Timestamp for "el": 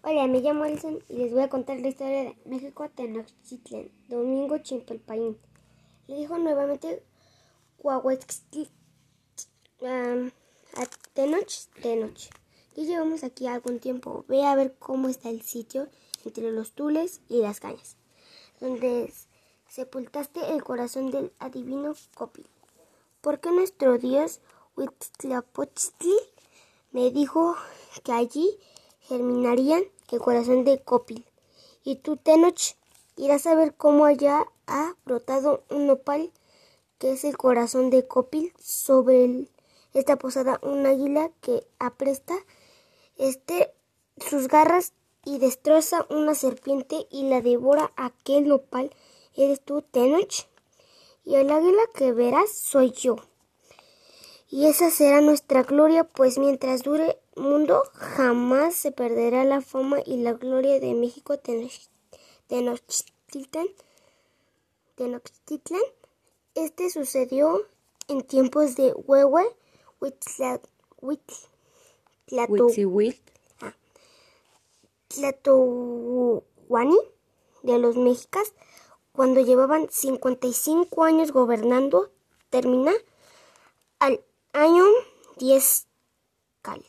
15.30-15.42, 20.52-20.62, 30.10-30.20, 37.24-37.36, 51.36-51.50